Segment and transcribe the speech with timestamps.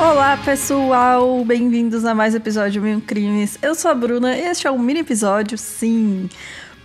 [0.00, 3.58] Olá pessoal, bem-vindos a mais episódio Mil Crimes.
[3.60, 6.26] Eu sou a Bruna e este é um mini episódio, sim,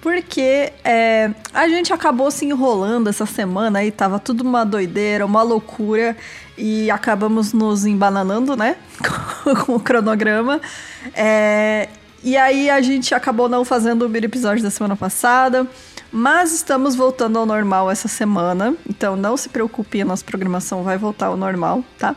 [0.02, 5.42] porque é, a gente acabou se enrolando essa semana e tava tudo uma doideira, uma
[5.44, 6.18] loucura
[6.58, 8.76] e acabamos nos embananando, né,
[9.66, 10.60] com o cronograma.
[11.14, 11.88] É,
[12.22, 15.66] e aí a gente acabou não fazendo o mini episódio da semana passada.
[16.12, 20.98] Mas estamos voltando ao normal essa semana, então não se preocupe, a nossa programação vai
[20.98, 22.16] voltar ao normal, tá?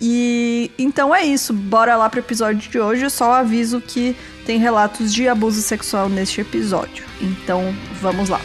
[0.00, 3.04] E então é isso, bora lá pro episódio de hoje.
[3.04, 7.04] Eu só aviso que tem relatos de abuso sexual neste episódio.
[7.20, 8.40] Então vamos lá.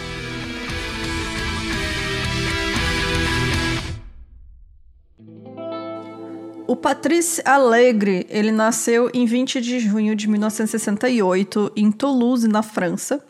[6.67, 13.23] O Patrice Alegre, ele nasceu em 20 de junho de 1968 em Toulouse, na França.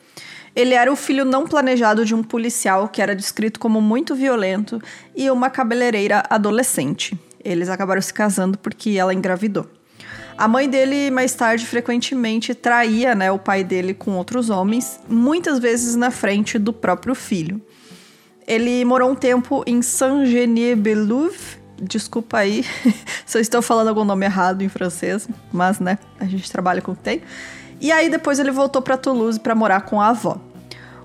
[0.55, 4.81] Ele era o filho não planejado de um policial que era descrito como muito violento
[5.13, 7.19] e uma cabeleireira adolescente.
[7.45, 9.69] Eles acabaram se casando porque ela engravidou.
[10.37, 15.59] A mãe dele, mais tarde, frequentemente traía né, o pai dele com outros homens, muitas
[15.59, 17.61] vezes na frente do próprio filho.
[18.45, 21.63] Ele morou um tempo em Saint-Genier-Belouve.
[21.81, 22.65] Desculpa aí
[23.25, 26.91] se eu estou falando algum nome errado em francês, mas né, a gente trabalha com
[26.91, 27.21] o que tem.
[27.79, 30.39] E aí depois ele voltou para Toulouse para morar com a avó.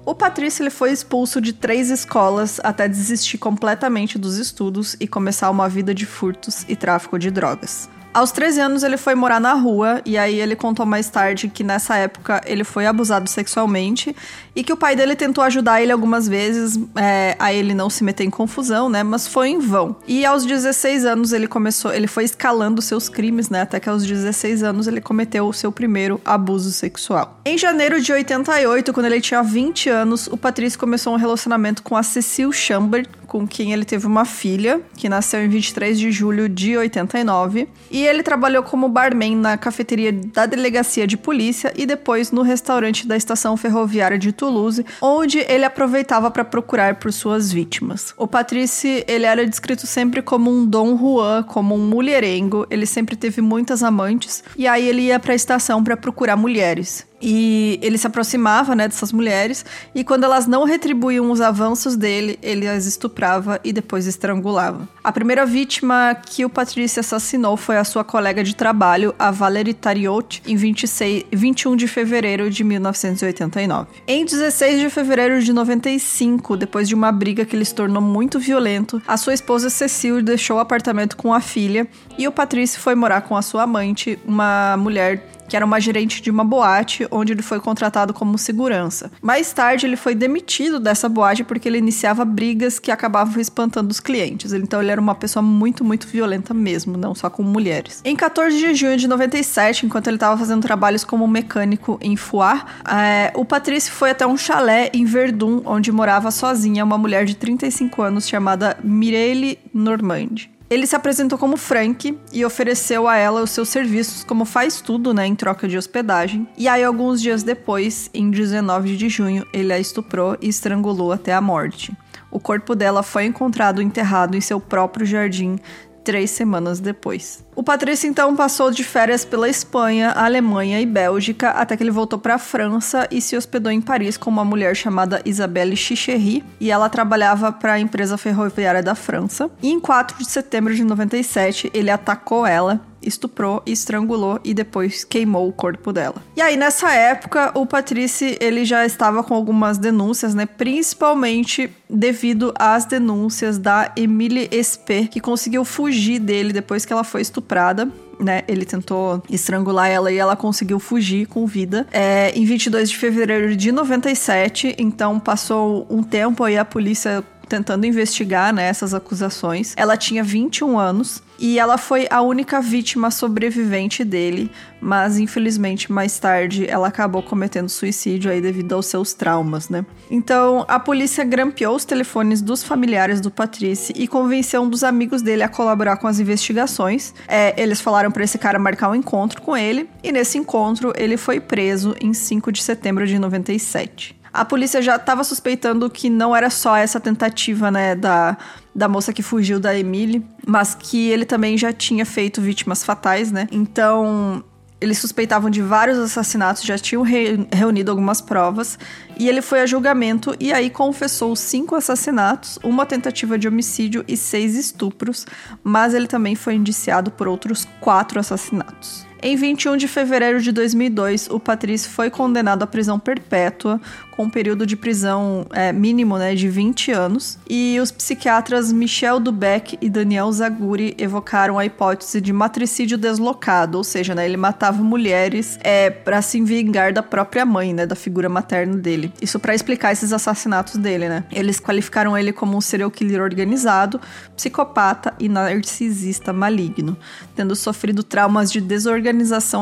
[0.05, 5.51] O Patrício ele foi expulso de três escolas até desistir completamente dos estudos e começar
[5.51, 7.89] uma vida de furtos e tráfico de drogas.
[8.12, 11.62] Aos 13 anos ele foi morar na rua e aí ele contou mais tarde que
[11.62, 14.14] nessa época ele foi abusado sexualmente
[14.55, 18.03] e que o pai dele tentou ajudar ele algumas vezes é, a ele não se
[18.03, 19.05] meter em confusão, né?
[19.05, 19.94] Mas foi em vão.
[20.08, 23.62] E aos 16 anos ele começou, ele foi escalando seus crimes, né?
[23.62, 27.41] Até que aos 16 anos ele cometeu o seu primeiro abuso sexual.
[27.44, 31.97] Em janeiro de 88, quando ele tinha 20 anos, o Patrício começou um relacionamento com
[31.97, 36.48] a Cecile Chambers, com quem ele teve uma filha, que nasceu em 23 de julho
[36.48, 37.68] de 89.
[37.88, 43.06] E ele trabalhou como barman na cafeteria da delegacia de polícia e depois no restaurante
[43.06, 48.12] da estação ferroviária de Toulouse, onde ele aproveitava para procurar por suas vítimas.
[48.16, 53.14] O Patrice, ele era descrito sempre como um Dom Juan, como um mulherengo, ele sempre
[53.14, 57.08] teve muitas amantes, e aí ele ia para a estação para procurar mulheres.
[57.20, 59.64] E ele se aproximava, né, dessas mulheres,
[59.94, 64.88] e quando elas não retribuíam os avanços dele, ele as estuprava e depois estrangulava.
[65.03, 69.75] A primeira vítima que o Patrícia assassinou foi a sua colega de trabalho, a Valerie
[69.75, 73.88] Tariot, em 26, 21 de fevereiro de 1989.
[74.06, 79.03] Em 16 de fevereiro de 95, depois de uma briga que se tornou muito violento,
[79.06, 81.86] a sua esposa Cecile deixou o apartamento com a filha
[82.19, 86.22] e o Patrício foi morar com a sua amante, uma mulher que era uma gerente
[86.22, 89.11] de uma boate, onde ele foi contratado como segurança.
[89.21, 93.99] Mais tarde, ele foi demitido dessa boate porque ele iniciava brigas que acabavam espantando os
[93.99, 94.53] clientes.
[94.53, 98.00] Então, ele era uma pessoa muito, muito violenta mesmo, não só com mulheres.
[98.05, 102.62] Em 14 de junho de 97, enquanto ele estava fazendo trabalhos como mecânico em Foix,
[102.89, 107.34] é, o Patrício foi até um chalé em Verdun, onde morava sozinha uma mulher de
[107.34, 110.49] 35 anos chamada Mireille Normand.
[110.70, 115.12] Ele se apresentou como Frank e ofereceu a ela os seus serviços como faz tudo,
[115.12, 116.47] né, em troca de hospedagem.
[116.56, 121.34] E aí alguns dias depois, em 19 de junho, ele a estuprou e estrangulou até
[121.34, 121.92] a morte.
[122.30, 125.59] O corpo dela foi encontrado enterrado em seu próprio jardim
[126.05, 127.44] três semanas depois.
[127.55, 132.19] O Patrício então passou de férias pela Espanha, Alemanha e Bélgica até que ele voltou
[132.19, 136.71] para a França e se hospedou em Paris com uma mulher chamada Isabelle Chichery e
[136.71, 139.50] ela trabalhava para a empresa ferroviária da França.
[139.62, 145.49] E em 4 de setembro de 97, ele atacou ela estuprou, estrangulou e depois queimou
[145.49, 146.22] o corpo dela.
[146.37, 152.53] E aí nessa época, o Patrice, ele já estava com algumas denúncias, né, principalmente devido
[152.59, 157.89] às denúncias da Emily Esper, que conseguiu fugir dele depois que ela foi estuprada.
[158.19, 161.86] Né, ele tentou estrangular ela e ela conseguiu fugir com vida.
[161.91, 167.84] É, em 22 de fevereiro de 97, então passou um tempo aí a polícia tentando
[167.84, 169.74] investigar né, essas acusações.
[169.76, 174.50] Ela tinha 21 anos e ela foi a única vítima sobrevivente dele,
[174.80, 179.84] mas infelizmente mais tarde ela acabou cometendo suicídio aí devido aos seus traumas, né?
[180.10, 185.22] Então a polícia grampeou os telefones dos familiares do Patrice e convenceu um dos amigos
[185.22, 187.12] dele a colaborar com as investigações.
[187.26, 191.16] É, eles falaram para esse cara marcar um encontro com ele e nesse encontro ele
[191.16, 196.34] foi preso em 5 de setembro de 97 a polícia já estava suspeitando que não
[196.34, 198.36] era só essa tentativa, né, da,
[198.74, 203.32] da moça que fugiu da Emily, mas que ele também já tinha feito vítimas fatais,
[203.32, 203.48] né?
[203.50, 204.44] Então,
[204.80, 208.78] eles suspeitavam de vários assassinatos, já tinham re reunido algumas provas,
[209.18, 214.16] e ele foi a julgamento e aí confessou cinco assassinatos, uma tentativa de homicídio e
[214.16, 215.26] seis estupros,
[215.62, 219.09] mas ele também foi indiciado por outros quatro assassinatos.
[219.22, 223.78] Em 21 de fevereiro de 2002, o Patrício foi condenado à prisão perpétua,
[224.17, 227.39] com um período de prisão é, mínimo né, de 20 anos.
[227.49, 233.84] E os psiquiatras Michel Dubeck e Daniel Zaguri evocaram a hipótese de matricídio deslocado, ou
[233.84, 238.28] seja, né, ele matava mulheres é, para se vingar da própria mãe, né, da figura
[238.28, 239.13] materna dele.
[239.21, 241.25] Isso para explicar esses assassinatos dele, né?
[241.31, 244.01] Eles qualificaram ele como um serial killer organizado,
[244.34, 246.97] psicopata e narcisista maligno,
[247.37, 249.09] tendo sofrido traumas de desorganização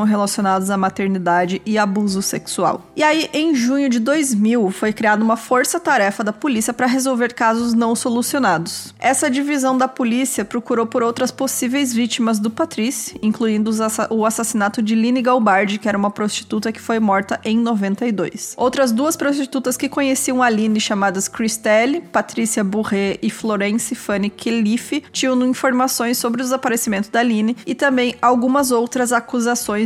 [0.03, 2.85] relacionados à maternidade e abuso sexual.
[2.95, 7.33] E aí, em junho de 2000 2000, foi criada uma força-tarefa da polícia para resolver
[7.33, 8.93] casos não solucionados.
[8.99, 13.71] Essa divisão da polícia procurou por outras possíveis vítimas do Patrice, incluindo
[14.09, 18.55] o assassinato de Lini Galbardi, que era uma prostituta que foi morta em 92.
[18.57, 25.03] Outras duas prostitutas que conheciam a Lini, chamadas Christelle, Patrícia Bourret e Florence Fanny Kelife,
[25.11, 29.38] tinham informações sobre o desaparecimento da Lini e também algumas outras acusações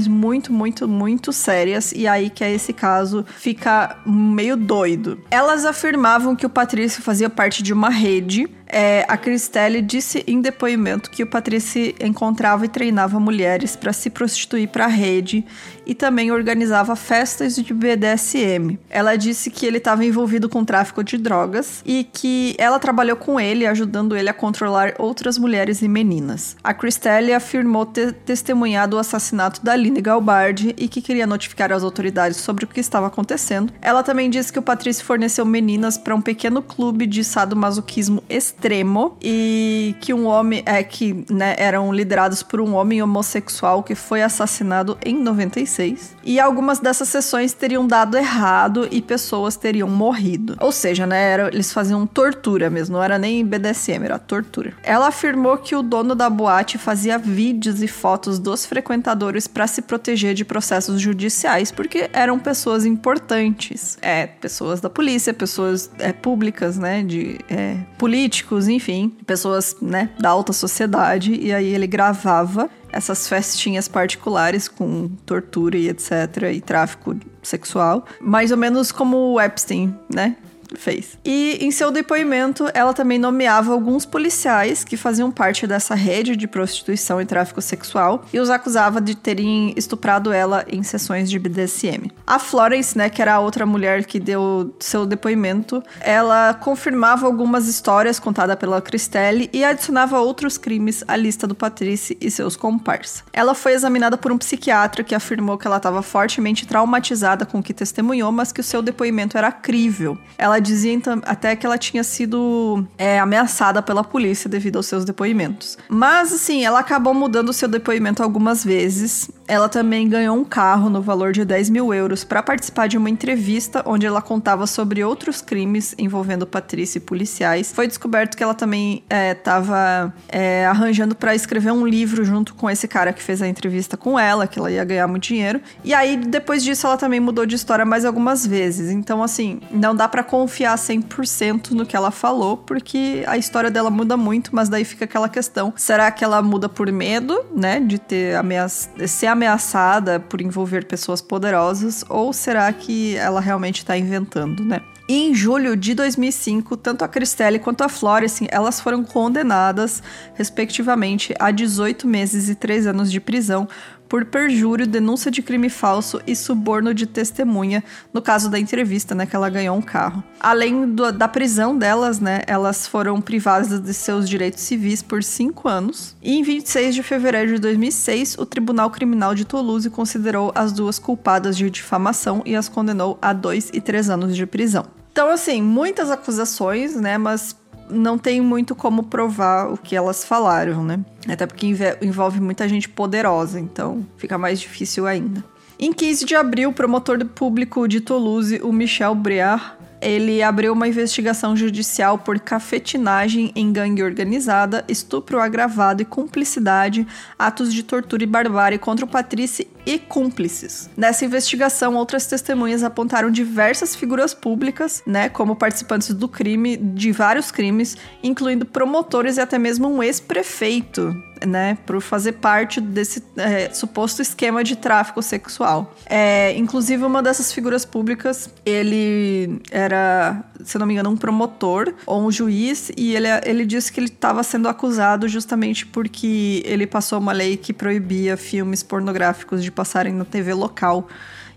[0.07, 1.91] muito, muito, muito sérias.
[1.91, 5.19] E aí que é esse caso fica meio doido.
[5.29, 10.41] Elas afirmavam que o Patrício fazia parte de uma rede é, a Cristelle disse em
[10.41, 15.45] depoimento que o Patrício encontrava e treinava mulheres para se prostituir para a rede
[15.85, 18.79] e também organizava festas de BDSM.
[18.89, 23.39] Ela disse que ele estava envolvido com tráfico de drogas e que ela trabalhou com
[23.39, 26.55] ele, ajudando ele a controlar outras mulheres e meninas.
[26.63, 31.83] A Cristelle afirmou ter testemunhado o assassinato da Aline Galbardi e que queria notificar as
[31.83, 33.71] autoridades sobre o que estava acontecendo.
[33.81, 38.62] Ela também disse que o Patrício forneceu meninas para um pequeno clube de sadomasoquismo extremo
[38.63, 43.93] extremo e que um homem é que né, eram liderados por um homem homossexual que
[43.93, 50.55] foi assassinado em 96 e algumas dessas sessões teriam dado errado e pessoas teriam morrido.
[50.61, 54.73] Ou seja, né, era, eles faziam tortura mesmo, não era nem BDSM, era tortura.
[54.81, 59.81] Ela afirmou que o dono da boate fazia vídeos e fotos dos frequentadores para se
[59.81, 66.77] proteger de processos judiciais porque eram pessoas importantes, é, pessoas da polícia, pessoas é, públicas,
[66.77, 72.69] né, de é, políticos políticos, enfim, pessoas, né, da alta sociedade, e aí ele gravava
[72.91, 79.41] essas festinhas particulares com tortura e etc, e tráfico sexual, mais ou menos como o
[79.41, 80.37] Epstein, né?
[80.75, 81.17] Fez.
[81.23, 86.47] E em seu depoimento, ela também nomeava alguns policiais que faziam parte dessa rede de
[86.47, 92.11] prostituição e tráfico sexual e os acusava de terem estuprado ela em sessões de BDSM.
[92.25, 97.67] A Florence, né, que era a outra mulher que deu seu depoimento, ela confirmava algumas
[97.67, 103.23] histórias contadas pela Christelle e adicionava outros crimes à lista do Patrice e seus comparsas.
[103.33, 107.63] Ela foi examinada por um psiquiatra que afirmou que ela estava fortemente traumatizada com o
[107.63, 110.17] que testemunhou, mas que o seu depoimento era crível.
[110.37, 115.05] Ela dizia então, até que ela tinha sido é, ameaçada pela polícia devido aos seus
[115.05, 115.77] depoimentos.
[115.87, 119.29] Mas, assim, ela acabou mudando o seu depoimento algumas vezes.
[119.47, 123.09] Ela também ganhou um carro no valor de 10 mil euros para participar de uma
[123.09, 127.71] entrevista onde ela contava sobre outros crimes envolvendo Patrícia e policiais.
[127.71, 132.69] Foi descoberto que ela também estava é, é, arranjando para escrever um livro junto com
[132.69, 135.61] esse cara que fez a entrevista com ela, que ela ia ganhar muito dinheiro.
[135.83, 138.89] E aí, depois disso, ela também mudou de história mais algumas vezes.
[138.91, 143.71] Então, assim, não dá para confiar confiar 100% no que ela falou, porque a história
[143.71, 147.79] dela muda muito, mas daí fica aquela questão: será que ela muda por medo, né,
[147.79, 148.89] de ter ameaça,
[149.33, 154.81] ameaçada por envolver pessoas poderosas, ou será que ela realmente está inventando, né?
[155.07, 160.01] E em julho de 2005, tanto a Cristelle quanto a Florence, elas foram condenadas,
[160.33, 163.67] respectivamente, a 18 meses e 3 anos de prisão
[164.13, 169.25] por perjúrio, denúncia de crime falso e suborno de testemunha, no caso da entrevista, né,
[169.25, 170.23] que ela ganhou um carro.
[170.39, 175.67] Além do, da prisão delas, né, elas foram privadas de seus direitos civis por cinco
[175.67, 176.15] anos.
[176.21, 180.99] E em 26 de fevereiro de 2006, o Tribunal Criminal de Toulouse considerou as duas
[180.99, 184.85] culpadas de difamação e as condenou a dois e três anos de prisão.
[185.11, 187.55] Então, assim, muitas acusações, né, mas
[187.89, 190.99] não tem muito como provar o que elas falaram, né?
[191.27, 191.67] Até porque
[192.01, 195.43] envolve muita gente poderosa, então fica mais difícil ainda.
[195.79, 199.73] Em 15 de abril, o promotor público de Toulouse, o Michel Briard,
[200.03, 207.07] ele abriu uma investigação judicial por cafetinagem em gangue organizada, estupro agravado e cumplicidade,
[207.39, 210.89] atos de tortura e barbárie contra o Patrice e cúmplices.
[210.95, 217.51] Nessa investigação, outras testemunhas apontaram diversas figuras públicas, né, como participantes do crime, de vários
[217.51, 221.13] crimes, incluindo promotores e até mesmo um ex-prefeito
[221.45, 225.93] né, por fazer parte desse é, suposto esquema de tráfico sexual.
[226.05, 232.25] É, inclusive, uma dessas figuras públicas, ele era, se não me engano, um promotor ou
[232.25, 237.19] um juiz, e ele, ele disse que ele estava sendo acusado justamente porque ele passou
[237.19, 241.07] uma lei que proibia filmes pornográficos de passarem na TV local.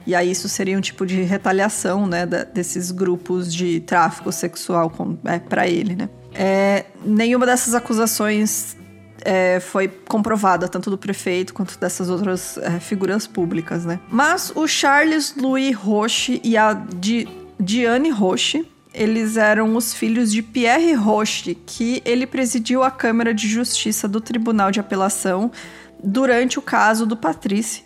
[0.07, 4.93] E aí isso seria um tipo de retaliação, né, da, desses grupos de tráfico sexual
[5.25, 6.09] é, para ele, né.
[6.33, 8.77] É, nenhuma dessas acusações
[9.27, 13.99] é, foi comprovada, tanto do prefeito quanto dessas outras é, figuras públicas, né?
[14.09, 17.27] Mas o Charles Louis Roche e a Di
[17.59, 23.49] Diane Roche, eles eram os filhos de Pierre Roche, que ele presidiu a Câmara de
[23.49, 25.51] Justiça do Tribunal de Apelação
[26.03, 27.86] durante o caso do Patrice.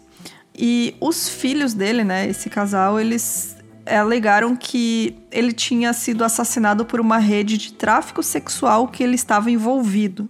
[0.62, 7.00] E os filhos dele, né, esse casal, eles alegaram que ele tinha sido assassinado por
[7.00, 10.28] uma rede de tráfico sexual que ele estava envolvido.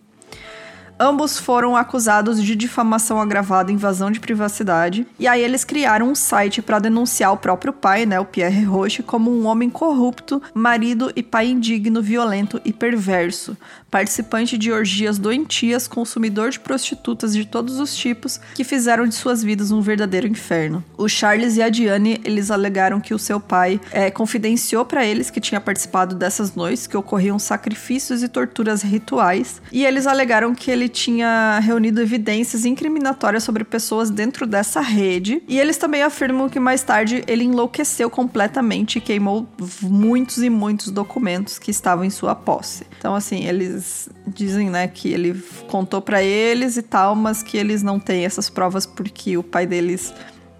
[1.02, 5.06] Ambos foram acusados de difamação agravada e invasão de privacidade.
[5.18, 9.02] E aí eles criaram um site para denunciar o próprio pai, né, o Pierre Roche,
[9.02, 13.56] como um homem corrupto, marido e pai indigno, violento e perverso,
[13.90, 19.42] participante de orgias doentias, consumidor de prostitutas de todos os tipos, que fizeram de suas
[19.42, 20.84] vidas um verdadeiro inferno.
[20.98, 25.30] O Charles e a Diane, eles alegaram que o seu pai é, confidenciou para eles
[25.30, 30.70] que tinha participado dessas noites, que ocorriam sacrifícios e torturas rituais, e eles alegaram que
[30.70, 35.42] ele tinha reunido evidências incriminatórias sobre pessoas dentro dessa rede.
[35.48, 39.48] E eles também afirmam que mais tarde ele enlouqueceu completamente e queimou
[39.80, 42.84] muitos e muitos documentos que estavam em sua posse.
[42.98, 47.82] Então, assim, eles dizem, né, que ele contou para eles e tal, mas que eles
[47.82, 50.12] não têm essas provas porque o pai deles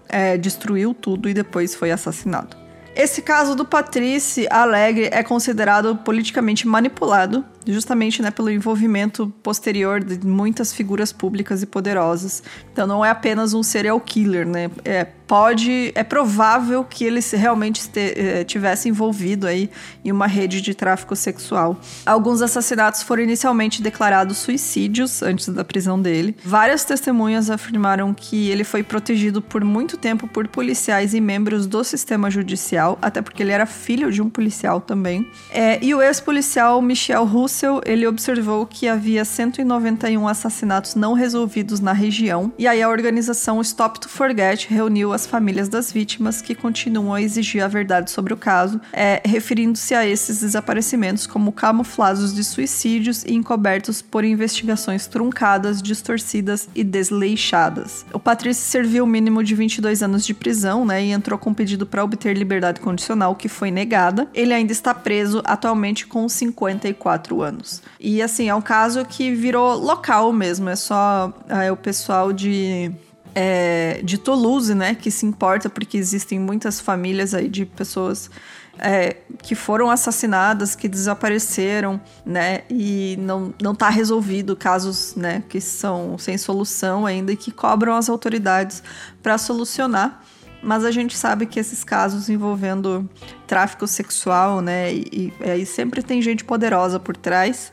[0.09, 2.61] é, destruiu tudo e depois foi assassinado.
[2.93, 10.25] Esse caso do Patrice Alegre é considerado politicamente manipulado justamente né, pelo envolvimento posterior de
[10.25, 12.43] muitas figuras públicas e poderosas.
[12.71, 14.69] Então não é apenas um serial killer, né?
[14.83, 19.69] É, pode, é provável que ele realmente eh, tivesse envolvido aí
[20.03, 21.79] em uma rede de tráfico sexual.
[22.05, 26.35] Alguns assassinatos foram inicialmente declarados suicídios antes da prisão dele.
[26.43, 31.81] Várias testemunhas afirmaram que ele foi protegido por muito tempo por policiais e membros do
[31.81, 35.25] sistema judicial, até porque ele era filho de um policial também.
[35.49, 41.81] É, e o ex-policial Michel Russo Russell, ele observou que havia 191 assassinatos não resolvidos
[41.81, 46.55] na região, e aí a organização Stop to Forget reuniu as famílias das vítimas que
[46.55, 52.33] continuam a exigir a verdade sobre o caso, é, referindo-se a esses desaparecimentos como camuflados
[52.33, 58.05] de suicídios e encobertos por investigações truncadas, distorcidas e desleixadas.
[58.13, 61.85] O Patrício serviu o mínimo de 22 anos de prisão, né, e entrou com pedido
[61.85, 64.29] para obter liberdade condicional, que foi negada.
[64.33, 67.81] Ele ainda está preso atualmente com 54 anos.
[67.99, 72.91] E assim, é um caso que virou local mesmo, é só é, o pessoal de.
[73.33, 78.29] É, de Toulouse, né, que se importa porque existem muitas famílias aí de pessoas
[78.77, 82.63] é, que foram assassinadas, que desapareceram, né?
[82.69, 87.95] E não, não tá resolvido casos, né, que são sem solução ainda e que cobram
[87.95, 88.83] as autoridades
[89.23, 90.21] para solucionar
[90.61, 93.09] mas a gente sabe que esses casos envolvendo
[93.47, 97.71] tráfico sexual, né, e, e aí sempre tem gente poderosa por trás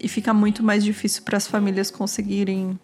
[0.00, 2.78] e fica muito mais difícil para as famílias conseguirem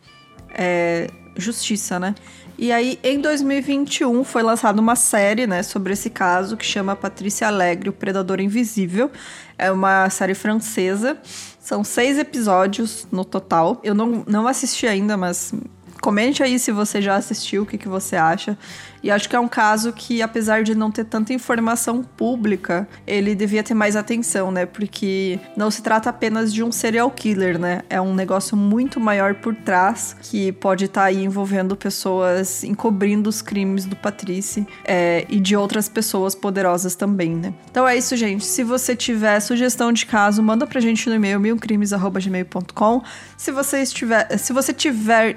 [0.55, 2.15] é, justiça, né?
[2.59, 7.47] E aí, em 2021, foi lançada uma série, né, sobre esse caso que chama Patrícia
[7.47, 9.11] Alegre, o Predador Invisível.
[9.57, 11.17] É uma série francesa.
[11.59, 13.81] São seis episódios no total.
[13.83, 15.55] Eu não, não assisti ainda, mas
[16.01, 18.57] comente aí se você já assistiu, o que, que você acha.
[19.03, 23.35] E acho que é um caso que, apesar de não ter tanta informação pública, ele
[23.35, 24.67] devia ter mais atenção, né?
[24.67, 27.83] Porque não se trata apenas de um serial killer, né?
[27.89, 33.31] É um negócio muito maior por trás que pode estar tá aí envolvendo pessoas encobrindo
[33.31, 37.55] os crimes do Patrice é, e de outras pessoas poderosas também, né?
[37.71, 38.45] Então é isso, gente.
[38.45, 43.03] Se você tiver sugestão de caso, manda pra gente no e-mail milcrimes.gmail.com.
[43.37, 45.37] Se você estiver, se você tiver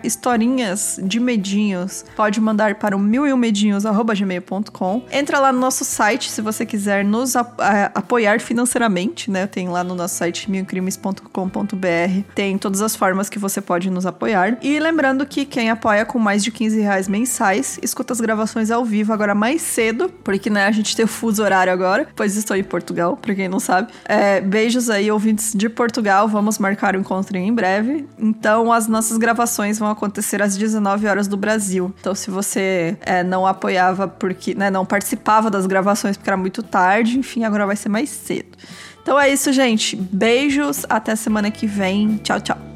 [0.54, 5.04] historinhas de medinhos, pode mandar para o mil e um medinhos@gmail.com.
[5.12, 9.48] Entra lá no nosso site se você quiser nos apoiar financeiramente, né?
[9.48, 12.24] Tem lá no nosso site milcrimes.com.br.
[12.36, 14.58] Tem todas as formas que você pode nos apoiar.
[14.62, 18.86] E lembrando que quem apoia com mais de 15 reais mensais, escuta as gravações ao
[18.86, 22.56] vivo agora mais cedo, porque né, a gente tem o fuso horário agora, pois estou
[22.56, 23.92] em Portugal, pra quem não sabe.
[24.06, 26.28] É, beijos aí, ouvintes de Portugal.
[26.28, 28.08] Vamos marcar o encontro em breve.
[28.20, 31.94] Então, as nossas gravações vão acontecer ser às 19 horas do Brasil.
[32.00, 36.62] Então, se você é, não apoiava porque, né, não participava das gravações porque era muito
[36.62, 38.58] tarde, enfim, agora vai ser mais cedo.
[39.02, 39.96] Então é isso, gente.
[39.96, 42.18] Beijos, até semana que vem.
[42.24, 42.73] Tchau, tchau.